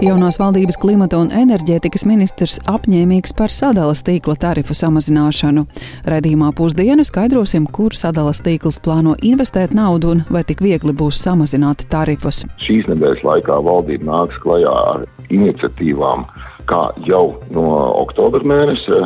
[0.00, 5.66] Jaunās valdības klimata un enerģētikas ministrs apņēmīgs par sadalas tīkla tarifu samazināšanu.
[6.08, 11.84] Redījumā pusdiena skaidrosim, kur sadalas tīkls plāno investēt naudu un vai tik viegli būs samazināt
[11.92, 12.46] tarifus.
[12.64, 16.24] Šīs nedēļas laikā valdība nāks klajā ar iniciatīvām,
[16.70, 17.66] kā jau no
[18.00, 19.00] oktobra mēneša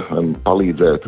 [0.45, 1.07] palīdzēt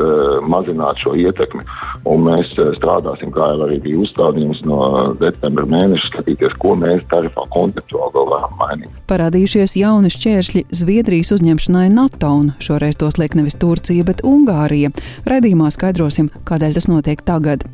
[0.48, 1.64] mazināt šo ietekmi.
[2.08, 4.80] Un mēs strādāsim, kā jau arī bija uzstādījums no
[5.20, 9.02] decembra mēneša, skatīties, ko mēs tarifā konceptuāli vēl varam mainīt.
[9.10, 14.90] Parādījušies jauni šķēršļi Zviedrijas uzņemšanai NATO, un šoreiz tos liek nevis Turcija, bet Ungārija.
[15.28, 17.66] Redījumā skaidrosim, kādēļ tas notiek tagad.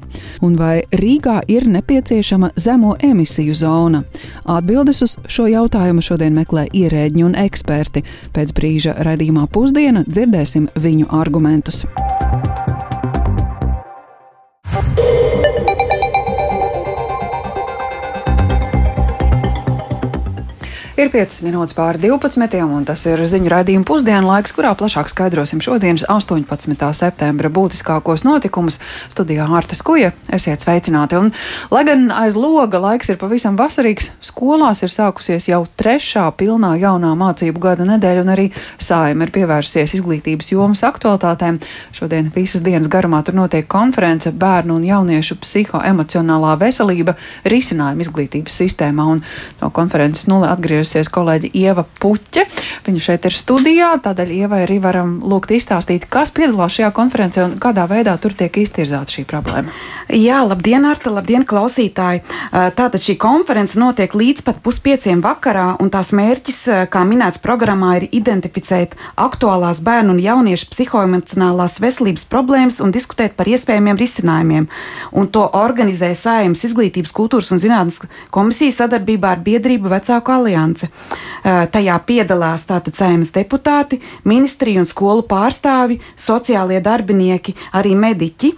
[0.44, 4.02] Un vai Rīgā ir nepieciešama zemo emisiju zona?
[4.44, 8.04] Atbildes uz šo jautājumu šodien meklē ierēģi un eksperti.
[8.34, 11.84] Pēc brīža brīža raidījumā pusdiena dzirdēsim viņu argumentus.
[21.02, 25.58] Ir 5 minūtes pāri 12, un tas ir ziņu raidījuma pusdienu laiks, kurā plašāk skaidrosim
[25.58, 26.76] šodienas 18.
[26.94, 28.76] septembra būtiskākos notikumus.
[29.10, 31.18] Studijā Hārta Skuja, esiet sveicināti.
[31.18, 31.32] Un,
[31.74, 37.10] lai gan aiz loga laiks ir pavisam vasarīgs, skolās ir sākusies jau trešā pilnā jaunā
[37.18, 38.46] mācību gada nedēļa, un arī
[38.78, 41.58] sājuma ir pievērsusies izglītības jomas aktualitātēm.
[41.98, 49.10] Šodien visas dienas garumā tur notiek konference bērnu un jauniešu psihoemocionālā veselība risinājuma izglītības sistēmā,
[49.16, 49.26] un
[49.58, 52.44] no konferences nulle atgriežas ieradusies kolēģi Ieva Puķe.
[52.86, 57.56] Viņa šeit ir studijā, tādēļ Ievai arī varam lūgt izstāstīt, kas piedalās šajā konferencē un
[57.62, 59.72] kādā veidā tur tiek iztirzāta šī problēma.
[60.12, 62.22] Jā, labdien, Arta, labdien, klausītāji!
[62.52, 66.60] Tātad šī konference notiek līdz pat puspieciem vakarā, un tās mērķis,
[66.92, 73.48] kā minēts programmā, ir identificēt aktuālās bērnu un jauniešu psihoemocionālās veselības problēmas un diskutēt par
[73.48, 74.68] iespējamiem risinājumiem.
[75.16, 78.02] Un to organizē Sājums Izglītības, kultūras un zinātnes
[78.34, 80.90] komisija sadarbībā ar biedrību Vecāku aliansi konference.
[81.42, 88.52] Tajā piedalās tātad saimnes deputāti, ministriju un skolu pārstāvi, sociālie darbinieki, arī mediķi.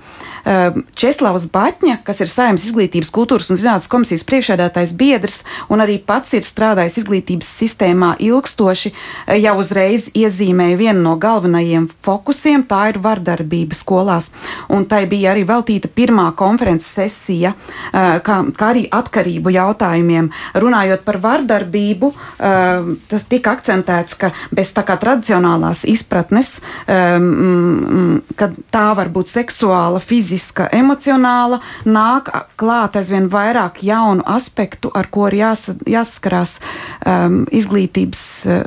[0.93, 5.39] Česlavs Batņa, kas ir Saimnes izglītības, kultūras un zinātnes komisijas priekšēdētājs biedrs
[5.73, 8.93] un arī pats ir strādājis izglītības sistēmā ilgstoši,
[9.41, 14.31] jau uzreiz iezīmēja vienu no galvenajiem fokusiem- tā ir vardarbība skolās.
[14.69, 17.55] Un tai bija arī veltīta pirmā konferences sesija,
[17.95, 20.31] kā, kā arī atkarību jautājumiem.
[20.55, 28.51] Runājot par vardarbību, ehm, tas tika akcentēts, ka bez tā kā tradicionālās izpratnes, ehm, ka
[28.75, 35.39] tā var būt seksuāla, fiziska, emocionāla, nāk klāt aizvien vairāk jaunu aspektu, ar ko ir
[35.41, 36.59] jās, jāsaskarās
[37.07, 38.23] um, izglītības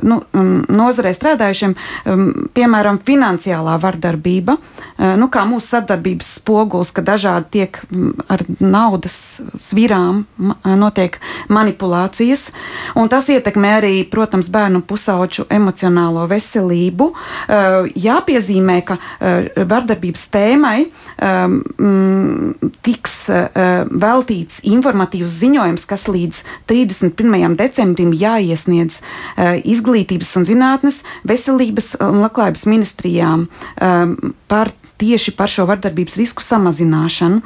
[0.06, 1.74] nu, um, nozarē strādājušiem,
[2.06, 8.44] um, piemēram, finansiālā vardarbība, uh, nu, kā mūsu sadarbības spogulis, ka dažādi tiek um, ar
[8.60, 9.18] naudas
[9.58, 10.24] svirām
[10.64, 11.18] notiek
[11.52, 12.48] manipulācijas,
[12.98, 17.10] un tas ietekmē arī, protams, bērnu pusauģu emocionālo veselību.
[17.12, 27.56] Uh, jāpiezīmē, ka uh, vardarbības tēmai mm, tiks uh, veltīts informatīvs ziņojums, kas līdz 31.
[27.58, 29.00] decembrim jāiesniedz
[29.68, 34.14] izglītības un zinātnes, veselības un labklājības ministrijām um,
[34.50, 37.42] par tieši par šo vardarbības risku samazināšanu.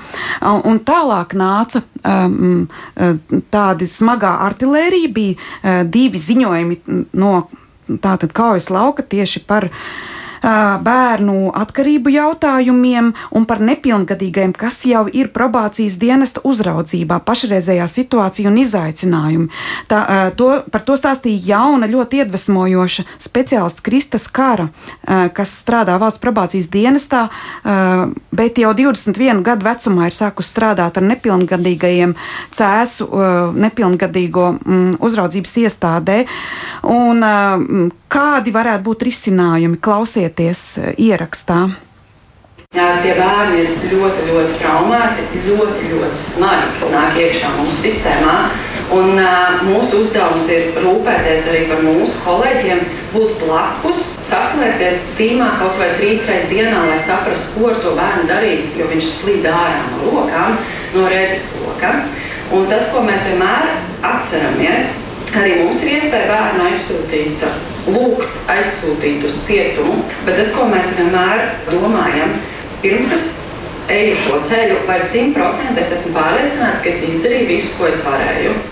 [0.69, 2.65] Un tālāk nāca um,
[3.53, 6.81] tāda smagā artilērija, bija uh, divi ziņojumi
[7.21, 7.35] no
[8.03, 9.87] tātad kaujas lauka tieši par uh,
[10.43, 18.59] bērnu atkarību jautājumiem un par nepilngadīgajiem, kas jau ir probācijas dienesta uzraudzībā, pašreizējā situācija un
[18.63, 19.49] izaicinājumi.
[19.91, 20.03] Tā,
[20.39, 24.69] to, par to stāstīja jauna, ļoti iedvesmojoša speciālista Kristas Kara,
[25.37, 27.29] kas strādā valsts probācijas dienestā,
[28.33, 32.17] bet jau 21 gadu vecumā ir sākus strādāt ar nepilngadīgajiem
[32.53, 33.09] cēsu
[33.63, 36.23] nepilngadīgo mm, uzraudzības iestādē.
[36.91, 37.23] Un,
[38.13, 39.79] kādi varētu būt risinājumi?
[39.83, 40.32] Klausiet!
[40.33, 41.71] Klausieties eh, ierakstā.
[42.73, 48.37] Jā, tie bērni ir ļoti, ļoti traumēti, ļoti, ļoti smagi, kas nāk iekšā mūsu sistēmā.
[48.93, 52.81] Un, uh, mūsu uzdevums ir rūpēties arī par mūsu kolēģiem,
[53.13, 58.27] būt blakus, saslēgties tīmā kaut vai trīs reizes dienā, lai saprastu, ko ar to bērnu
[58.29, 60.57] darīt, jo viņš slīd ārā no rokām,
[60.97, 62.05] no redzes lokām.
[62.53, 63.69] Un tas, ko mēs vienmēr
[64.05, 64.97] atceramies,
[65.41, 67.49] arī mums ir iespēja bērnu aizsūtīt
[67.87, 72.37] lūgt aizsūtīt uz cietumu, bet tas, ko mēs vienmēr domājam,
[72.85, 73.31] pirms es
[73.93, 78.72] eju šo ceļu, vai simtprocentīgi es esmu pārliecināts, ka es izdarīju visu, ko es varēju.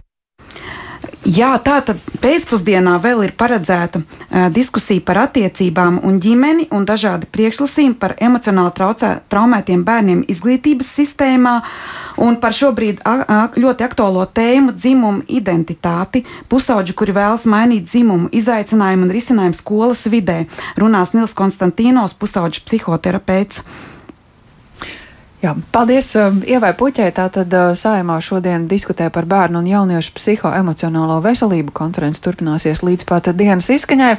[1.29, 7.29] Jā, tā tad pēcpusdienā vēl ir paredzēta uh, diskusija par attiecībām un ģimeni un dažādi
[7.29, 11.59] priekšlasījumi par emocionāli traucē, traumētiem bērniem izglītības sistēmā
[12.25, 16.25] un par šobrīd a, a, ļoti aktuālo tēmu dzimumu identitāti.
[16.49, 20.47] Pusauģi, kuri vēlas mainīt dzimumu, izaicinājumu un risinājumu skolas vidē,
[20.81, 23.61] runās Nils Konstantīnos, pusauģis psihoterapeits.
[25.41, 27.07] Jā, paldies um, Ievai Puķē.
[27.17, 31.73] Tātad uh, sājumā šodien diskutē par bērnu un jauniešu psihoemocionālo veselību.
[31.73, 34.11] Konferences turpināsies līdz pat dienas izskaņai,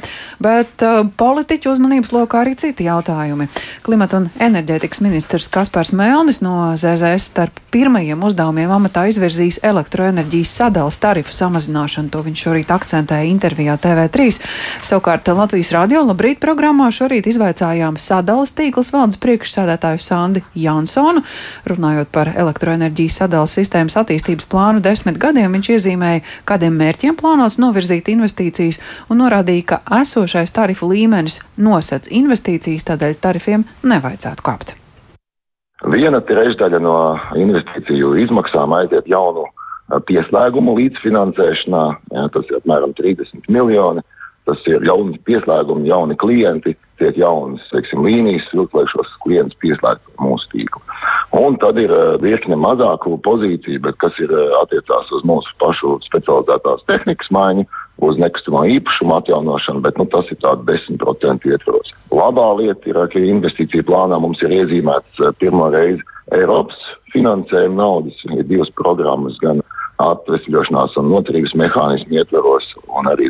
[0.42, 3.46] bet uh, politiķu uzmanības lokā arī citi jautājumi.
[3.86, 10.98] Klimata un enerģētikas ministrs Kaspars Melnis no ZZS starp pirmajiem uzdevumiem amatā izvirzīs elektroenerģijas sadalas
[10.98, 12.10] tarifu samazināšanu.
[12.10, 14.26] To viņš šorīt akcentēja intervijā TV3.
[14.82, 21.22] Savukārt Latvijas radio labrīt programmā šorīt izvaicājām sadalas tīklas valdes priekšsēdētāju Sandi Jansonu plānu.
[21.66, 28.08] Runājot par elektroenerģijas sadalas sistēmas attīstības plānu desmit gadiem, viņš iezīmēja, kādiem mērķiem plānots novirzīt
[28.08, 28.80] investīcijas
[29.10, 34.76] un norādīja, ka esošais tarifu līmenis nosedz investīcijas, tādēļ tarifiem nevajadzētu kāpt.
[35.92, 39.48] Viena trešdaļa no investīciju izmaksām aiziet jaunu
[40.06, 41.82] pieslēgumu līdzfinansēšanā,
[42.14, 44.04] jā, tas ir apmēram 30 miljoni.
[44.42, 46.72] Tas ir jauni pieslēgumi, jauni klienti,
[47.02, 50.82] tiek jaunas teiksim, līnijas, lai šos klientus pieslēgtu mūsu tīklu.
[51.36, 55.96] Un tad ir uh, virkne mazāku pozīciju, bet kas ir uh, attiecās uz mūsu pašu
[56.06, 57.66] specializētās tehnikas maiņu,
[58.02, 61.92] uz nekustamā īpašuma atjaunošanu, bet nu, tas ir tāds 10% ietvaros.
[62.14, 66.78] Labā lieta ir, ka investīcija plānā mums ir iezīmēts uh, pirmo reizi Eiropas
[67.12, 68.22] finansējuma naudas.
[68.30, 69.60] Ir divas programmas, gan
[70.02, 73.28] atvesļošanās un noturības mehānismu ietveros, un arī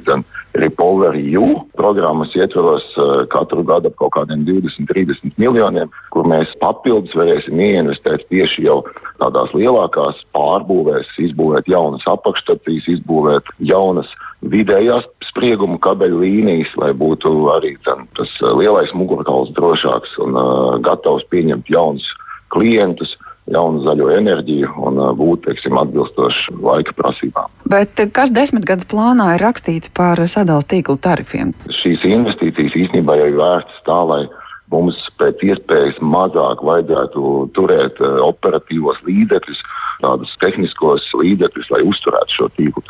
[0.53, 6.53] Repower EU programmas ietveros uh, katru gadu ap kaut kādiem 20, 30 miljoniem, kur mēs
[6.61, 8.83] papildus varēsim ieinvestēt tieši jau
[9.23, 14.13] tādās lielākās pārbūvēs, izbūvēt jaunas apakšstacijas, izbūvēt jaunas
[14.53, 20.79] vidējās sprieguma kabeļu līnijas, lai būtu arī ten, tas uh, lielais mugurkauls drošāks un uh,
[20.85, 22.13] gatavs pieņemt jaunus
[22.53, 23.17] klientus.
[23.17, 27.51] Uh, jaunu zaļo enerģiju un uh, būt teiksim, atbilstoši laika prasībām.
[27.71, 31.51] Bet uh, kas desmit gadus plānā ir rakstīts par sadalījuma tīklu tarifiem?
[31.73, 34.23] Šīs investīcijas īstenībā jau ir vērstas tā, lai
[34.73, 39.63] mums pēc iespējas mazāk vajadzētu turēt uh, operatīvos līdzekļus,
[40.05, 42.85] tādus tehniskos līdzekļus, lai uzturētu šo tīklu.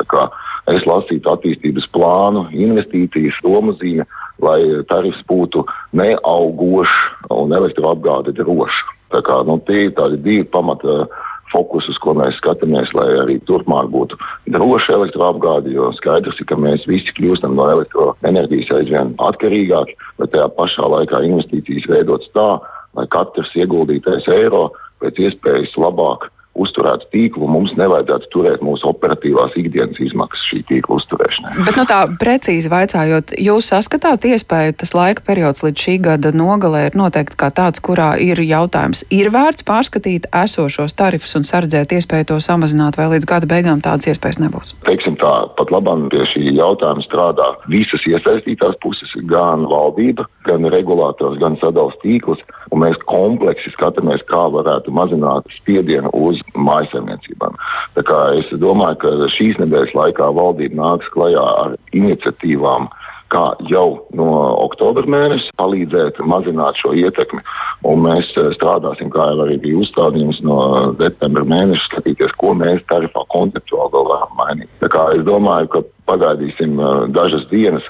[0.70, 4.06] Es lasītu attīstības plānu, investīcijas, domazīme,
[4.42, 4.60] lai
[4.90, 5.64] tarifs būtu
[5.96, 9.01] neaugošs un elektroapgāde droša.
[9.12, 11.06] Tā kā, nu, tie ir tādi divi pamata
[11.52, 14.18] fokus, uz ko mēs skatāmies, lai arī turpmāk būtu
[14.54, 15.74] droša elektroapgāde.
[15.76, 21.24] Jo skaidrs ir, ka mēs visi kļūstam no elektroenerģijas aizvien atkarīgāki, bet tajā pašā laikā
[21.28, 22.48] investīcijas veidotas tā,
[22.96, 24.70] lai katrs ieguldītais eiro
[25.02, 31.52] pēc iespējas labāk uzturētu tīklu, mums nevajadzētu turēt mūsu operatīvās ikdienas izmaksas šī tīkla uzturēšanai.
[31.64, 36.84] Bet nu, tā precīzi vaicājot, jūs saskatāt iespēju, tas laika periods līdz šī gada nogalē
[36.90, 42.32] ir noteikti kā tāds, kurā ir jautājums, ir vērts pārskatīt esošos tarifus un sardzēt iespēju
[42.34, 44.74] to samazināt, vai līdz gada beigām tādas iespējas nebūs?
[44.84, 51.40] Teiksim tā, pat labam pie šī jautājuma strādā visas iesaistītās puses, gan valdība, gan regulātors,
[51.40, 57.56] gan sadalījums tīkls, un mēs kompleksi skatāmies, kā varētu mazināt spiedienu uz mājsaimniecībām.
[57.96, 62.88] Es domāju, ka šīs nedēļas laikā valdība nāks klajā ar iniciatīvām,
[63.32, 63.86] kā jau
[64.16, 64.28] no
[64.60, 67.40] oktobra mēneša palīdzēt mazināt šo ietekmi.
[67.88, 70.58] Un mēs eh, strādāsim, kā jau arī bija uzstādījums no
[71.00, 74.70] septembra mēneša, skatīties, ko mēs tarifā konceptuāli varam mainīt.
[74.82, 77.88] Es domāju, ka pagaidīsim eh, dažas dienas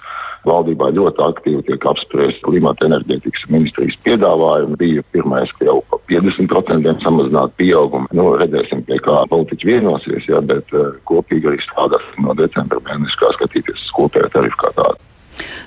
[0.48, 4.78] Valdībā ļoti aktīvi tiek apspriests klimata enerģētikas ministrijas piedāvājumi.
[4.80, 8.10] Bija pirmais, ka jau par 50% samazināt pieaugumu.
[8.16, 13.20] Nu, redzēsim, pie kā politiķi vienosies, ja, bet uh, kopīgi arī strādāsim no decembra mēneša,
[13.22, 14.98] kā skatīties uz kopējo tarifu kā tādu.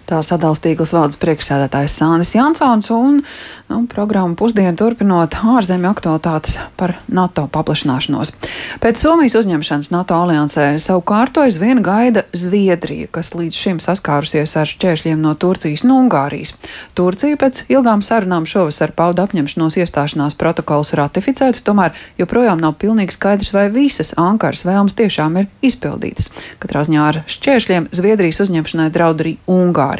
[0.05, 3.23] Tā sadalstīglas valdes priekšsēdētājs Sānis Jansons un
[3.71, 8.35] nu, programmu pusdienu turpinot ārzemju aktualitātes par NATO paplašināšanos.
[8.83, 15.23] Pēc Somijas uzņemšanas NATO aliansē savukārt aizvien gaida Zviedrija, kas līdz šim saskārusies ar šķēršļiem
[15.25, 16.53] no Turcijas un Ungārijas.
[16.93, 23.55] Turcija pēc ilgām sarunām šovasar pauda apņemšanos iestāšanās protokolus ratificēt, tomēr joprojām nav pilnīgi skaidrs,
[23.57, 26.29] vai visas Ankaras vēlmes tiešām ir izpildītas.
[26.61, 29.94] Katrā ziņā ar šķēršļiem Zviedrijas uzņemšanai draud arī Ungārija.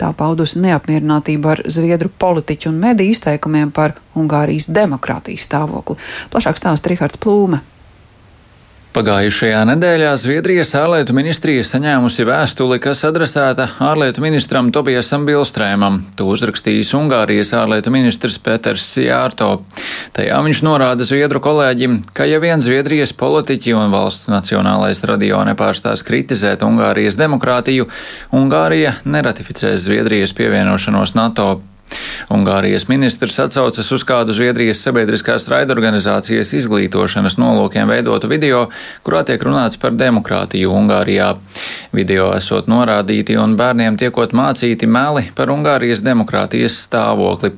[0.00, 5.98] Tā paudusi neapmierinātību ar Zviedru politiķu un mediju izteikumiem par Ungārijas demokrātijas stāvokli.
[6.32, 7.62] Plašāk stāsta Rihards Plūme.
[8.96, 15.98] Pagājušajā nedēļā Zviedrijas ārlietu ministrija saņēmusi vēstuli, kas adresēta ārlietu ministram Tobiasam Bilstrēmam.
[16.16, 19.50] To uzrakstījis Ungārijas ārlietu ministrs Peters Jārto.
[20.16, 26.00] Tajā viņš norāda Zviedru kolēģim, ka ja vien Zviedrijas politiķi un valsts nacionālais radio nepārstās
[26.00, 27.90] kritizēt Ungārijas demokrātiju,
[28.32, 31.58] Ungārija neratificēs Zviedrijas pievienošanos NATO.
[32.32, 38.66] Ungārijas ministrs atsaucas uz kādu Zviedrijas sabiedriskās raidorganizācijas izglītošanas nolūkiem veidotu video,
[39.06, 41.34] kurā tiek runāts par demokrātiju Ungārijā.
[41.96, 47.54] Video esot norādīti un bērniem tiekot mācīti meli par Ungārijas demokrātijas stāvokli.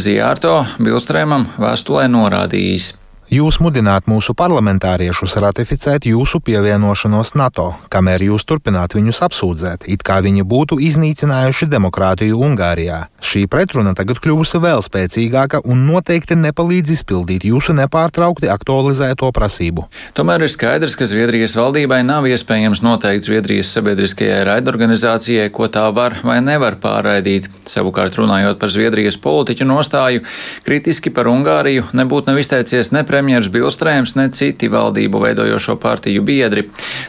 [0.00, 3.01] Zijārto Bilstrēmam vēstulē norādījis.
[3.32, 10.18] Jūs mudināt mūsu parlamentāriešus ratificēt jūsu pievienošanos NATO, kamēr jūs turpināt viņus apsūdzēt, it kā
[10.20, 12.98] viņi būtu iznīcinājuši demokrātiju Ungārijā.
[13.24, 19.86] Šī pretruna tagad kļuvusi vēl spēcīgāka un noteikti nepalīdz izpildīt jūsu nepārtraukti aktualizēto prasību.
[20.12, 26.18] Tomēr ir skaidrs, ka Zviedrijas valdībai nav iespējams noteikt Zviedrijas sabiedriskajai raidorganizācijai, ko tā var
[26.20, 27.48] vai nevar pārraidīt.
[27.64, 30.26] Savukārt, runājot par Zviedrijas politiķu nostāju,
[30.68, 36.24] kritiski par Ungāriju nebūtu nav izteicies ne premjerministrs premjers Bilstrēms, ne citi valdību veidojošo partiju
[36.26, 36.64] biedri.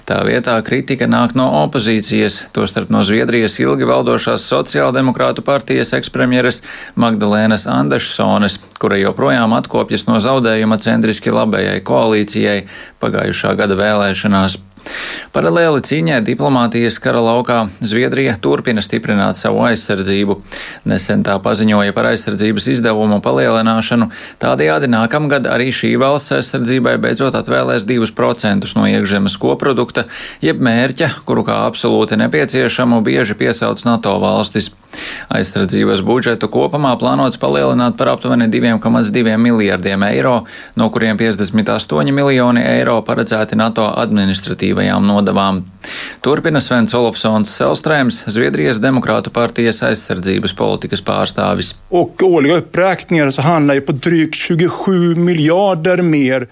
[0.05, 6.61] Tā vietā kritika nāk no opozīcijas, tostarp no Zviedrijas ilgi valdošās sociāldemokrātu partijas ekspremjeres
[6.93, 12.59] Magdalēnas Andešsones, kura joprojām atkopjas no zaudējuma centriski labējai koalīcijai
[13.01, 14.59] pagājušā gada vēlēšanās.
[15.33, 20.35] Paralēli cīņai diplomātijas kara laukā Zviedrija turpina stiprināt savu aizsardzību.
[20.89, 24.11] Nesen tā paziņoja par aizsardzības izdevumu palielināšanu,
[24.43, 30.05] tādējādi nākamgad arī šī valsts aizsardzībai beidzot atvēlēs 2% no iekšzemes koprodukta,
[30.45, 34.69] jeb mērķa, kuru kā absolūti nepieciešamu bieži piesauc NATO valstis.
[35.33, 40.35] Aizsardzības budžetu kopumā plānots palielināt par aptuveni 2,2 miljardiem eiro,
[40.77, 45.63] no kuriem 58 miljoni eiro paredzēti NATO administratīvai korporatīvajām nodavām.
[46.23, 51.73] Turpina Svens Olofsons Selstrēms, Zviedrijas Demokrātu partijas aizsardzības politikas pārstāvis.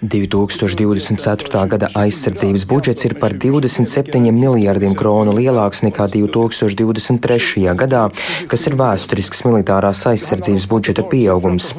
[0.01, 1.63] 2024.
[1.71, 7.65] gada aizsardzības budžets ir par 27 miljārdiem kronu lielāks nekā 2023.
[7.79, 8.03] gadā,
[8.51, 11.71] kas ir vēsturisks militārās aizsardzības budžeta pieaugums.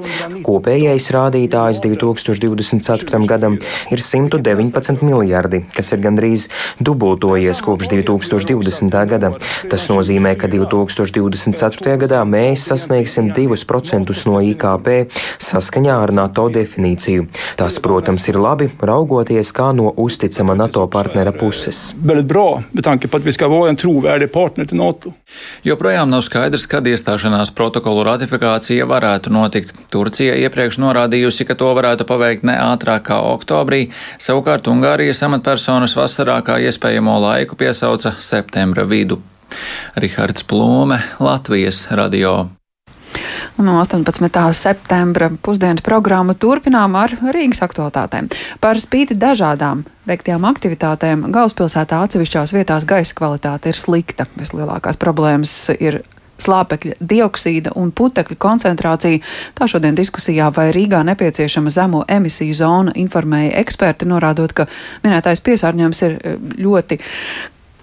[0.46, 3.22] Kopējais rādītājs 2024.
[3.28, 3.60] gadam
[3.92, 6.48] ir 119 miljardi, kas ir gandrīz gandrīz
[6.80, 9.06] dubultojies kopš 2020.
[9.08, 9.32] gada.
[9.70, 11.96] Tas nozīmē, ka 2024.
[11.98, 15.08] gadā mēs sasniegsim 2% no IKP
[15.38, 17.28] saskaņā ar NATO definīciju.
[17.56, 21.94] Tas, protams, ir labi, raugoties kā no uzticama NATO partnera puses.
[25.64, 29.72] Joprojām nav skaidrs, kad iestāšanās protokolu ratifikācija varētu notikt.
[29.92, 33.86] Turcija iepriekš norādījusi, ka to varētu paveikt ne ātrāk kā oktobrī,
[34.20, 39.18] savukārt Ungārijas amatpersonas vasarā vasarā kā iespējamo laiku piesauca septembra vidu.
[39.96, 42.48] Rihards Plūme, Latvijas radio.
[43.58, 44.30] No 18.
[44.54, 48.30] septembra pusdienas programmu turpinām ar Rīgas aktualitātēm.
[48.60, 54.26] Par spīti dažādām veiktajām aktivitātēm galvaspilsētā atsevišķās vietās gaisa kvalitāte ir slikta.
[54.38, 56.04] Vislielākās problēmas ir
[56.42, 59.22] slāpekļa dioksīda un putekļa koncentrācija.
[59.58, 64.68] Tā šodien diskusijā, vai Rīgā nepieciešama zemo emisiju zona, informēja eksperti, norādot, ka
[65.04, 67.00] minētais piesārņojums ir eh, ļoti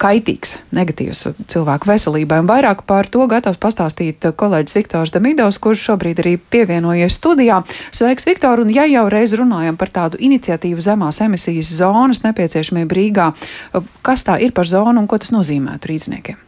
[0.00, 2.40] kaitīgs, negatīvs cilvēku veselībai.
[2.42, 7.60] Un vairāk par to gatavs pastāstīt kolēģis Viktors Damidovs, kurš šobrīd arī pievienojies studijā.
[7.92, 8.64] Sveiks, Viktor!
[8.64, 13.30] Un ja jau reiz runājam par tādu iniciatīvu zemās emisijas zonas nepieciešamību Rīgā,
[14.06, 16.40] kas tā ir par zonu un ko tas nozīmētu rīzniekiem?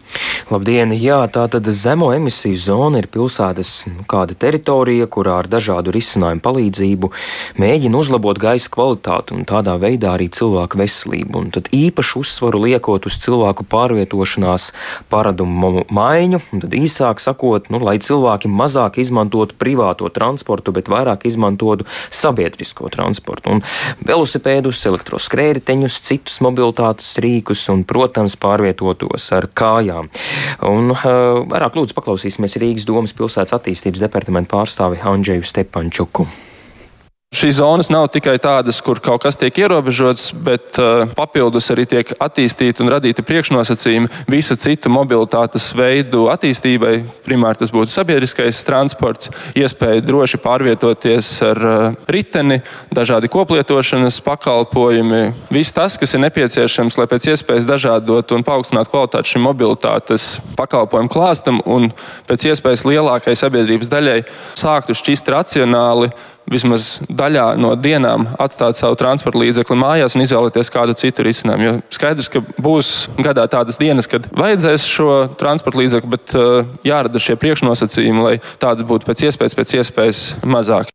[0.53, 0.91] Labdien!
[0.99, 6.43] Jā, tā tad zemo emisiju zona ir pilsētas nu, kāda teritorija, kurā ar dažādu risinājumu
[6.45, 7.11] palīdzību
[7.63, 11.45] mēģina uzlabot gaisa kvalitāti un tādā veidā arī cilvēku veselību.
[11.45, 14.71] Un tad īpašu uzsvaru liekot uz cilvēku pārvietošanās
[15.13, 21.89] paradumu maiņu, tad īsāk sakot, nu, lai cilvēki mazāk izmantotu privāto transportu, bet vairāk izmantotu
[22.11, 23.57] sabiedrisko transportu.
[23.57, 23.65] Un
[24.05, 30.11] velosipēdus, elektroskrējēju, citus mobilitātes rīkus un, protams, pārvietotos ar kājām lietām.
[30.69, 36.27] Un, uh, vairāk lūdzu paklausīsimies Rīgas domas pilsētas attīstības departamenta pārstāvi Andžeju Stepančuku.
[37.33, 42.11] Šīs zonas nav tikai tādas, kur kaut kas tiek ierobežots, bet uh, papildus arī tiek
[42.21, 46.91] attīstīti un radīti priekšnosacījumi visu citu mobilitātes veidu attīstībai.
[47.25, 52.59] Primāri tas būtu sabiedriskais transports, iespēja droši pārvietoties ar uh, riteni,
[52.93, 55.23] dažādi koplietošanas pakalpojumi.
[55.57, 61.09] Viss tas, kas ir nepieciešams, lai pēc iespējas dažādot un paaugstinātu kvalitāti šim mobilitātes pakalpojumu
[61.17, 61.89] klāstam un
[62.29, 64.19] pēc iespējas lielākai sabiedrības daļai
[64.53, 66.13] sāktu šķist racionāli
[66.51, 71.67] vismaz daļā no dienām atstāt savu transporta līdzekli mājās un izvēlēties kādu citu risinājumu.
[71.67, 77.23] Jo skaidrs, ka būs gadā tādas dienas, kad vajadzēs šo transporta līdzekli, bet uh, jārada
[77.23, 80.93] šie priekšnosacījumi, lai tādas būtu pēc iespējas, pēc iespējas mazāk.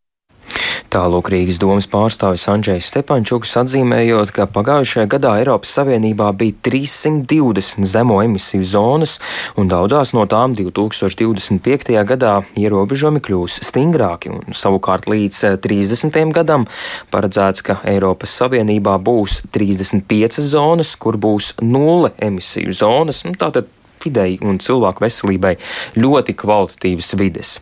[0.88, 8.22] Tālūk Rīgas domas pārstāvis Andrzejs Stepančuks atzīmējot, ka pagājušajā gadā Eiropas Savienībā bija 320 zemo
[8.24, 9.18] emisiju zonas,
[9.60, 11.92] un daudzās no tām 2025.
[12.08, 16.22] gadā ierobežojumi kļūs stingrāki, un savukārt līdz 30.
[16.38, 16.64] gadam
[17.12, 23.26] paredzēts, ka Eiropas Savienībā būs 35 zonas, kur būs nulle emisiju zonas.
[23.28, 23.68] Nu, tātad
[24.06, 25.58] videi un cilvēku veselībai
[26.00, 27.58] ļoti kvalitatīvas vides.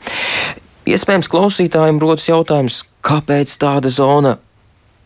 [0.86, 4.36] Iespējams, klausītājiem rodas jautājums, kāpēc tāda zona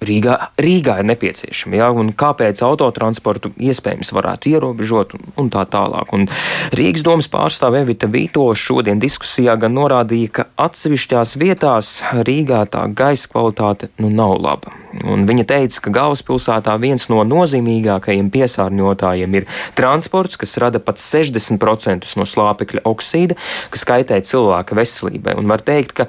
[0.04, 6.14] Rīgā, Rīgā ir nepieciešama, ja, un kāpēc autotransportu iespējams varētu ierobežot un, un tā tālāk.
[6.16, 6.28] Un
[6.76, 13.32] Rīgas domas pārstāve Evita Vīto šodien diskusijā gan norādīja, ka atsevišķās vietās Rīgā tā gaisa
[13.32, 14.79] kvalitāte nu nav laba.
[15.06, 19.46] Un viņa teica, ka galvaspilsētā viens no nozīmīgākajiem piesārņotājiem ir
[19.78, 23.38] transports, kas rada pat 60% no slāpekļa oksīda,
[23.70, 25.36] kas kaitē cilvēka veselībai.
[25.38, 26.08] Un var teikt, ka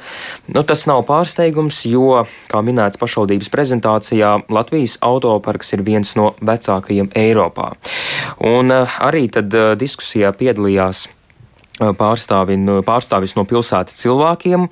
[0.54, 7.12] nu, tas nav pārsteigums, jo, kā minēts pašvaldības prezentācijā, Latvijas autoparks ir viens no vecākajiem
[7.20, 7.74] Eiropā.
[8.48, 12.56] Un eh, arī tad eh, diskusijā piedalījās eh, pārstāvi,
[12.88, 14.66] pārstāvis no pilsētas cilvēkiem,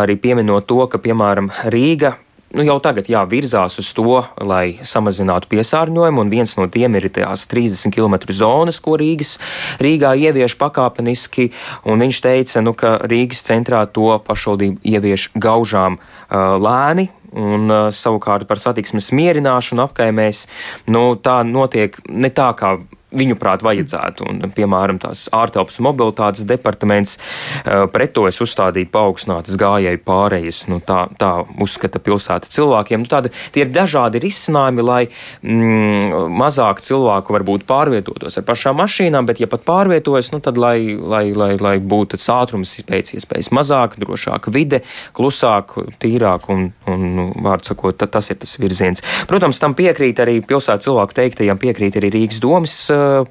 [0.00, 2.16] arī pieminot to, ka, piemēram, Rīga
[2.56, 7.08] nu, jau tagad jā, virzās uz to, lai samazinātu piesārņojumu, un viens no tiem ir
[7.14, 9.36] tās 30 km zonas, ko Rīgas,
[9.82, 11.50] Rīgā ievieš pakāpeniski,
[11.88, 17.92] un viņš teica, nu, ka Rīgas centrā to pašvaldību ievieš gaužām uh, lēni, Un, uh,
[17.94, 20.48] savukārt par satiksmes mierināšanu apkaimēs,
[20.90, 22.72] nu, tā notiek ne tā, kā
[23.16, 24.26] viņuprāt, vajadzētu.
[24.30, 30.62] Un, piemēram, tās ārtelpas mobilitātes departaments uh, pretojas uzstādīt paaugstinātas gājēju pārējas.
[30.70, 33.04] Nu, tā, tā uzskata pilsēta cilvēkiem.
[33.04, 39.28] Nu, tāda, tie ir dažādi risinājumi, lai mm, mazāk cilvēku varbūt pārvietotos ar pašām mašīnām,
[39.28, 43.50] bet, ja pat pārvietojas, nu, tad lai, lai, lai, lai būtu tas ātrums pēc iespējas
[43.54, 44.82] mazāk, drošāka vide,
[45.16, 49.04] klusāk, tīrāk un, un nu, vārds sakot, tas ir tas virziens.
[49.30, 52.76] Protams, tam piekrīt arī pilsētas cilvēku teiktajam, piekrīt arī Rīgas domas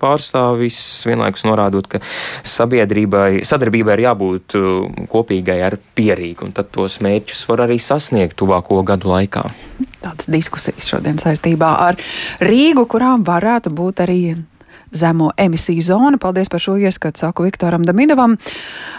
[0.01, 2.01] pārstāvis vienlaikus norādot, ka
[2.47, 8.37] sabiedrībai, sadarbībai ir jābūt uh, kopīgai ar pierīgu, un tad tos mērķus var arī sasniegt
[8.39, 9.47] tuvāko gadu laikā.
[10.03, 11.99] Tādas diskusijas šodien saistībā ar
[12.43, 14.21] Rīgu, kurām varētu būt arī
[14.91, 16.17] zemo emisiju zona.
[16.17, 18.37] Paldies par šo ieskatu, saku Viktoram Damidovam.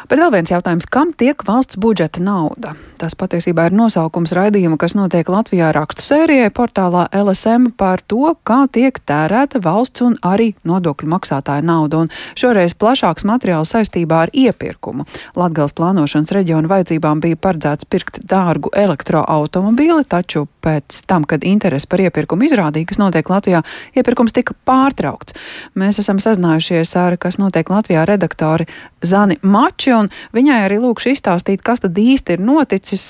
[0.08, 2.74] Bet vēl viens jautājums, kam tiek valsts budžeta nauda?
[3.00, 8.64] Tas patiesībā ir nosaukums raidījuma, kas notiek Latvijā rakstu sērijai portālā LSM par to, kā
[8.72, 12.04] tiek tērēta valsts un arī nodokļu maksātāja nauda.
[12.04, 15.06] Un šoreiz plašāks materiāls saistībā ar iepirkumu.
[15.38, 22.02] Latgals plānošanas reģiona vajadzībām bija paredzēts pirkt dārgu elektroautomobīli, taču pēc tam, kad interesi par
[22.04, 23.62] iepirkumu izrādīja, kas notiek Latvijā,
[23.96, 25.36] iepirkums tika pārtraukts.
[25.78, 28.68] Mēs esam sazinājušies ar, kas notiek Latvijā, redaktori
[29.02, 33.06] Zani Mači, un viņai arī lūkšu izstāstīt, kas tad īsti ir noticis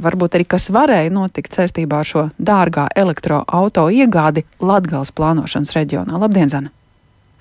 [0.00, 6.20] varbūt arī kas varēja notikt saistībā ar šo dārgā elektroauto iegādi Latgales plānošanas reģionā.
[6.20, 6.72] Labdien, Zana!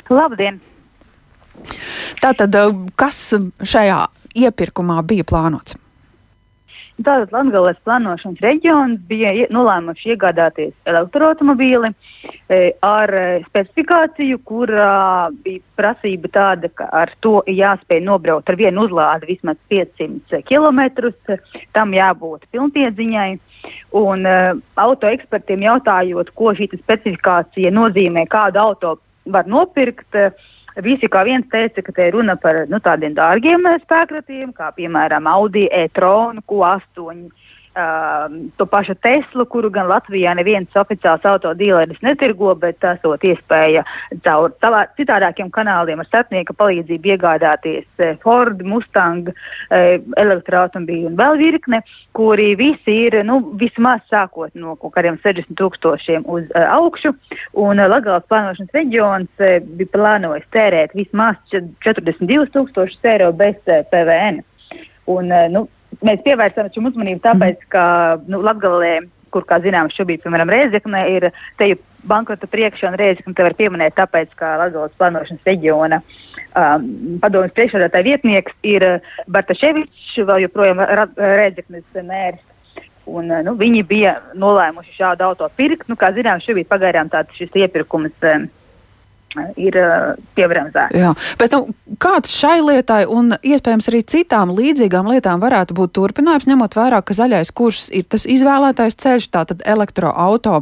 [0.09, 0.59] Labdien!
[2.19, 2.55] Tātad,
[2.99, 3.19] kas
[3.63, 3.99] šajā
[4.39, 5.77] iepirkumā bija plānots?
[6.99, 16.31] Tātad Latvijas plānošanas reģions bija nolēmuši iegādāties elektroautobīli e, ar e, specifikāciju, kurā bija prasība
[16.35, 21.39] tāda, ka ar to jāspēj nobraukt ar vienu uzlādi vismaz 500 km.
[21.71, 23.29] Tam jābūt pilnpiedziņai.
[23.99, 28.93] Un uh, auto ekspertiem jautājot, ko šī specifikācija nozīmē, kādu auto
[29.27, 30.07] var nopirkt.
[30.15, 30.49] Uh,
[30.83, 35.27] Visi kā viens teica, ka te ir runa par nu, tādiem dārgiem spēkratiem, kā piemēram
[35.27, 37.17] Audi e-tronu, Q8
[37.79, 43.85] uh, to pašu Teslu, kuru gan Latvijā neviens oficiāls autodīleris netirgo, bet esot iespēja
[44.25, 51.39] caur tavā, citādākiem kanāliem ar starpnieka palīdzību iegādāties uh, Ford, Mustang, uh, elektroautomobīļu un vēl
[51.39, 51.81] virkne,
[52.15, 57.15] kuri visi ir nu, vismaz sākot no kaut kādiem 60 tūkstošiem uz uh, augšu.
[57.53, 63.83] Un uh, Latvijas plānošanas reģions uh, bija plānojis tērēt vismaz 42 tūkstošus eiro bez uh,
[63.91, 64.43] PVN.
[65.09, 65.65] Un, uh, nu,
[66.05, 67.83] mēs pievērsām šim uzmanību tāpēc, ka
[68.27, 69.01] nu, Latvijā,
[69.33, 71.77] kur, kā zināms, šobrīd, piemēram, Reizekne ir te jau
[72.09, 76.85] bankrota priekšā, un Reizekne te var pieminēt, tāpēc, ka Latvijas plānošanas reģiona um,
[77.21, 78.85] padomjas priekšsēdētāja vietnieks ir
[79.29, 80.81] Bartaševičs, vēl joprojām
[81.17, 82.45] Reizeknes mērs.
[83.09, 85.87] Un, nu, viņi bija nolēmuši šādu auto pirkt.
[85.89, 88.45] Nu, kā zināms, šobrīd pagaidām tāds iepirkums um,
[89.59, 89.77] ir
[90.37, 90.97] piebremzēts.
[90.97, 91.67] Jā, bet nu,
[91.99, 97.15] Kāds šai lietai un iespējams arī citām līdzīgām lietām varētu būt turpinājums, ņemot vērā, ka
[97.17, 100.61] zaļais kurs ir tas izvēlētais ceļš, tātad elektroauto.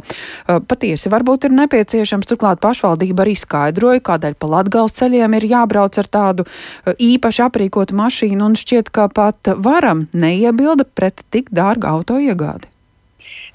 [0.70, 6.10] Patiesi varbūt ir nepieciešams, turklāt pašvaldība arī skaidroja, kādēļ pa Latgals ceļiem ir jābrauc ar
[6.18, 6.48] tādu
[6.88, 12.72] īpaši aprīkotu mašīnu un šķiet, ka pat varam neiebilda pret tik dārgu auto iegādi.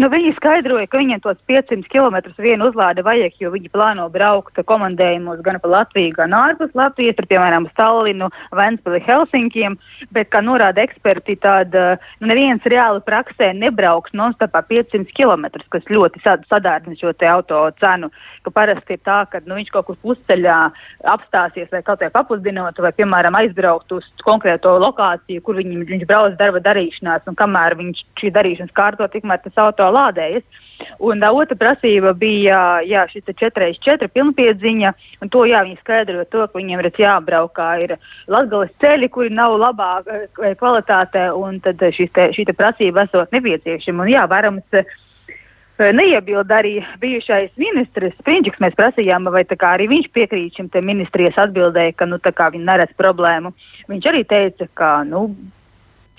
[0.01, 4.57] Nu, viņi skaidroja, ka viņiem tos 500 km vienu uzlādi vajag, jo viņi plāno braukt
[4.65, 9.77] komandējumos gan pa Latviju, gan ārpus Latvijas, tur, piemēram, Stallinu, Ventspili, Helsinkiem.
[10.15, 16.23] Bet, kā norāda eksperti, tad nu, neviens reāli praksē nebrauks non-stopā 500 km, kas ļoti
[16.23, 18.09] sadārdzina šo auto cenu.
[18.53, 20.57] Parasti ir tā, ka nu, viņš kaut kur pusceļā
[21.13, 26.37] apstāsies vai kaut kā papildinot, vai, piemēram, aizbraukt uz konkrēto lokāciju, kur viņi, viņš brauc
[26.39, 30.43] darba darīšanās, un kamēr viņš šī darīšanas kārto, tikmēr tas auto auto lādējas.
[30.99, 34.93] Un tā otra prasība bija jā, šis 4x4 pilnpiedziņa.
[35.31, 37.95] To jā, viņi skaidroja to, ka viņiem ir jābraukā ir
[38.27, 41.91] latgales ceļi, kuri nav labā eh, kvalitātē, un tad te,
[42.35, 44.03] šī te prasība esot nepieciešama.
[44.03, 44.85] Un jā, varams,
[45.73, 48.59] Neiebilda arī bijušais ministrs Princis.
[48.61, 49.41] Mēs prasījām, vai
[49.73, 53.51] arī viņš piekrīt šim ministrijas atbildēji, ka nu, viņi neredz problēmu.
[53.89, 55.33] Viņš arī teica, ka nu,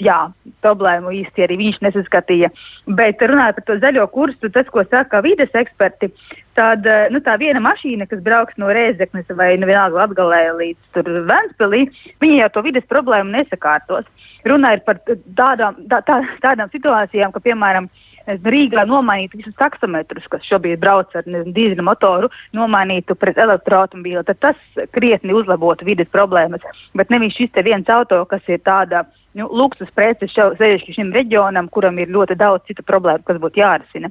[0.02, 0.18] jā,
[0.64, 2.50] problēmu īsti arī viņš nesaskatīja.
[2.98, 6.10] Bet runājot par to zaļo kursu, tas, ko saka vides eksperti,
[6.58, 11.12] tad eh, nu, tā viena mašīna, kas brauks no Rēzeknes vai nu, vienalga Latvijā līdz
[11.30, 11.84] Vēnspilī,
[12.22, 14.08] viņi jau to vides problēmu nesakārtos.
[14.44, 17.88] Ir par tādām, tā, tā, tādām situācijām, ka, piemēram,
[18.26, 24.88] Rīgā nomainītu visus taksometrus, kas šobrīd brauc ar dīzeļu motoru, nomainītu pret elektroautobīlu, tad tas
[24.96, 26.64] krietni uzlabotu vides problēmas.
[26.96, 29.04] Bet nevis šis viens auto, kas ir tāda
[29.36, 34.10] nu, luksus prece sevišķi šim reģionam, kuram ir ļoti daudz citu problēmu, kas būtu jārisina.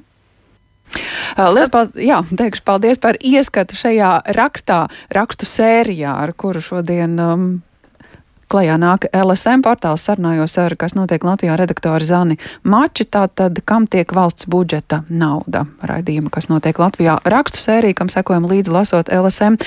[1.34, 4.84] Lielas paldies, jā, teikšu paldies par ieskatu šajā rakstā,
[5.16, 7.46] rakstu sērijā, ar kuru šodien um,
[8.52, 14.10] klajā nāk LSM portāls sarunājos ar, kas notiek Latvijā redaktori Zani Mači, tātad, kam tiek
[14.14, 15.64] valsts budžeta nauda.
[15.84, 19.58] Raidījuma, kas notiek Latvijā rakstu sērija, kam sekojam līdzi lasot LSM.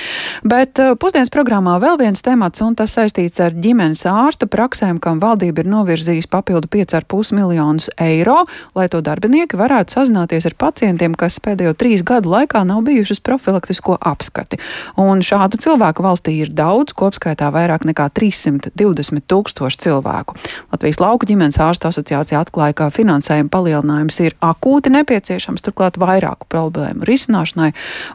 [0.48, 5.22] Bet uh, pusdienas programmā vēl viens temats, un tas saistīts ar ģimenes ārstu praksēm, kam
[5.22, 8.40] valdība ir novirzījusi papildu 5,5 miljonus eiro,
[8.78, 13.98] lai to darbinieki varētu sazināties ar pacientiem, kas pēdējo trīs gadu laikā nav bijušas profilaktisko
[14.00, 14.60] apskati.
[15.00, 20.36] Un šādu cilvēku valstī ir daudz, kopskaitā vairāk nekā 300 20 tūkstoši cilvēku.
[20.72, 27.08] Latvijas lauku ģimenes ārsta asociācija atklāja, ka finansējuma palielinājums ir akūti nepieciešams, turklāt vairāku problēmu
[27.08, 27.72] risināšanai,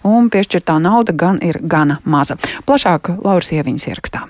[0.08, 2.40] un piešķirtā nauda gan ir gana maza.
[2.68, 4.28] Plašāk Lauras Ieviņas ierakstā.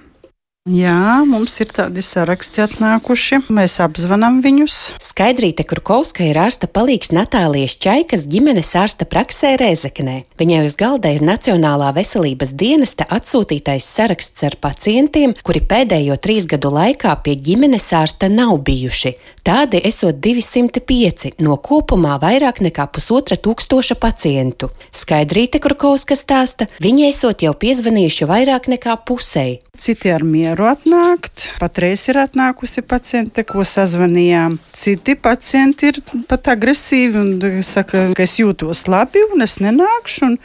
[0.64, 3.42] Jā, mums ir tādi saraksti atnākuši.
[3.52, 4.94] Mēs apzvanām viņus.
[5.04, 10.22] Skaidrīte Kurkovska ir ārsta palīgs Natālijas Čaikas ģimenes ārsta praksē Rezeknē.
[10.40, 16.72] Viņai uz galda ir Nacionālā veselības dienesta atsūtītais saraksts ar pacientiem, kuri pēdējo trīs gadu
[16.72, 19.18] laikā pie ģimenes ārsta nav bijuši.
[19.44, 24.72] Tādi esot 205 no kopumā vairāk nekā pusotra tūkstoša pacientu.
[24.96, 29.60] Skaidrīte Kurkovska stāsta, viņai esot jau piezvanījuši vairāk nekā pusēji.
[29.74, 31.48] Citi ar mieru atnākt.
[31.58, 34.60] Patreiz ir atnākusi paciente, ko sazvanījām.
[34.78, 40.30] Citi pacienti ir pat agresīvi un saka, ka es jūtos labi un es nenākšu.
[40.30, 40.38] Un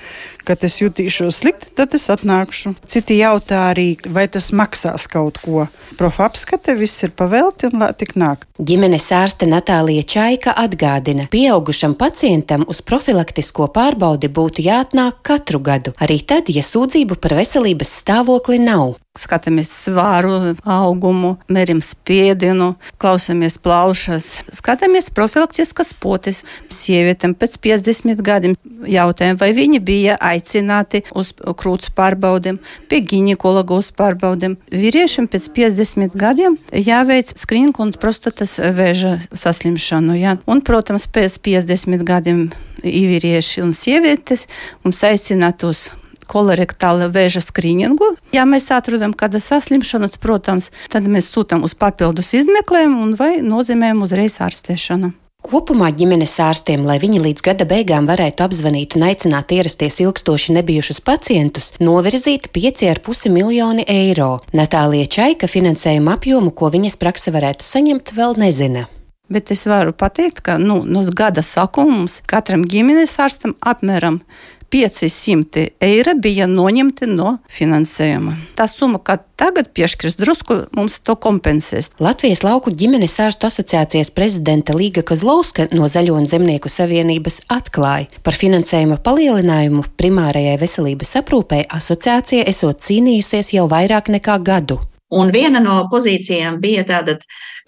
[0.48, 2.72] kad es jutīšos slikti, tad es atnākšu.
[2.88, 5.66] Citi jautā arī, vai tas maksās kaut ko.
[5.98, 8.46] Profa apskate, viss ir pavelti un tik nāk.
[8.58, 16.22] Ģimenes ārste Natālija Čaika atgādina, pieaugušam pacientam uz profilaktisko pārbaudi būtu jāatnāk katru gadu, arī
[16.24, 25.10] tad, ja sūdzību par veselības stāvokli nav skatāmies svāru, augumu, mērim spiedienu, klausāmies plaušas, skatāmies
[25.14, 26.44] profilaktiskas potes.
[26.72, 28.54] Sievietēm pēc 50 gadiem
[28.88, 34.58] jautājām, vai viņi bija aicināti uz krūts pārbaudēm, pie ginekologa uz pārbaudēm.
[34.72, 40.18] Vīriešiem pēc 50 gadiem jāveic skrīningu un prostatas vēža saslimšanu.
[40.18, 40.38] Jā.
[40.48, 42.48] Un, protams, pēc 50 gadiem
[42.84, 44.46] vīrieši un sievietes
[44.84, 45.88] mums aicināt uz
[46.28, 48.14] kolorektāla vēža skrīningu.
[48.36, 54.38] Ja mēs atrodam kādas saslimšanas, protams, tad mēs sūtām uz papildus izmeklējumu vai nozīmējam uzreiz
[54.44, 55.14] ārstēšanu.
[55.38, 60.98] Kopumā ģimenes ārstiem, lai viņi līdz gada beigām varētu apzvanīt un aicināt ierasties ilgstoši nebijušus
[61.06, 64.40] pacientus, novirzīti 5,5 miljoni eiro.
[64.50, 68.88] Natālija Čaika finansējuma apjomu, ko viņas praksa varētu saņemt, vēl nezina.
[69.30, 74.22] Bet es varu pateikt, ka nu, no gada sākuma mums katram ģimenes ārstam apmēram
[74.70, 78.34] 500 eiro bija noņemti no finansējuma.
[78.58, 81.92] Tā summa, kā tagad piešķirs, drusku mums to kompensēs.
[82.02, 88.36] Latvijas lauku ģimenes ārstu asociācijas prezidenta Līga Kozlovska no Zaļo un Zemnieku savienības atklāja par
[88.36, 94.80] finansējuma palielinājumu primārajai veselības aprūpei asociācija esot cīnījusies jau vairāk nekā gadu.
[95.10, 97.24] Un viena no pozīcijām bija tātad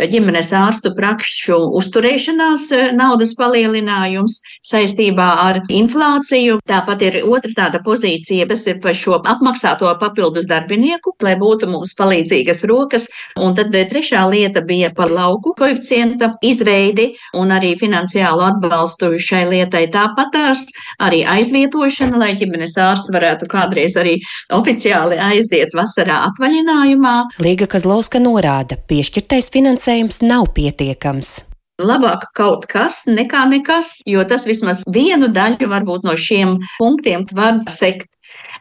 [0.08, 6.60] ģimenes ārstu prakšu uzturēšanās eh, naudas palielinājums saistībā ar inflāciju.
[6.68, 11.94] Tāpat ir otra tāda pozīcija, kas ir par šo apmaksāto papildus darbinieku, lai būtu mums
[11.98, 13.08] palīdzīgas rokas.
[13.40, 19.46] Un tad eh, trešā lieta bija par lauku koeficienta izveidi un arī finansiālu atbalstu šai
[19.50, 19.86] lietai.
[19.92, 20.66] Tāpatās
[21.02, 24.18] arī aizvietošana, lai ģimenes ārsts varētu kādreiz arī
[24.54, 27.16] oficiāli aiziet vasarā atvaļinājumā.
[27.38, 31.44] Līga Kazlauska norāda, piešķirtais finansējums nav pietiekams.
[31.80, 37.62] Labāk kaut kas nekā nekas, jo tas vismaz vienu daļu varbūt no šiem punktiem var
[37.70, 38.08] sekt.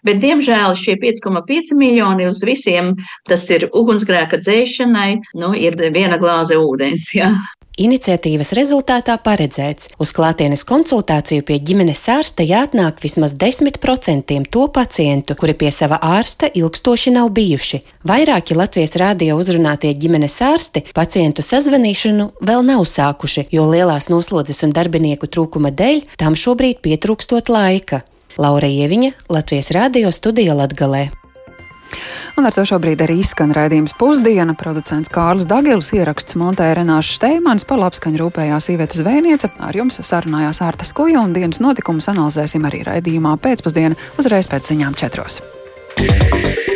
[0.05, 2.93] Bet, diemžēl, šie 5,5 miljoni uz visiem,
[3.27, 5.09] tas ir ugunsgrēka dzēšanai,
[5.41, 7.09] nu, ir viena glāze ūdens.
[7.17, 7.33] Jā.
[7.79, 15.55] Iniciatīvas rezultātā paredzēts, uz klātienes konsultāciju pie ģimenes ārsta jāatnāk vismaz 10% to pacientu, kuri
[15.61, 17.79] pie sava ārsta ilgstoši nav bijuši.
[18.09, 24.75] Vairāki Latvijas rādio uzrunātie ģimenes ārsti pacientu sazvanīšanu vēl nav sākuši, jo lielās noslodzes un
[24.75, 28.03] darbinieku trūkuma dēļ tam šobrīd pietrūkstot laika.
[28.35, 31.07] Laura Ieviņa, Latvijas Rādio studija Latgalē.
[32.39, 34.55] Un ar to šobrīd arī izskan raidījums pusdiena.
[34.59, 39.51] Producents Kārlis Dagils ieraksts montēja Renāša Steimans, par labskaņu rūpējās Iveta Zvēniece.
[39.59, 44.97] Ar jums sarunājās Ārtas Kuja un dienas notikumus analizēsim arī raidījumā pēcpusdienā uzreiz pēc ziņām
[44.99, 45.41] četros.
[45.99, 46.68] Yeah.